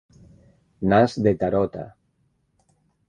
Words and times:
Nas 0.93 1.17
de 1.27 1.33
tarota. 1.43 1.85